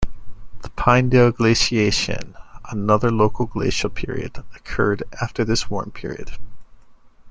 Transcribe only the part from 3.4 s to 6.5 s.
glacial period, occurred after this warm period.